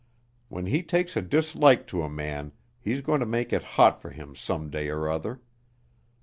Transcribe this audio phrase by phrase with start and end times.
[0.47, 4.09] When he takes a dislike to a man he's going to make it hot for
[4.09, 5.41] him some day or other.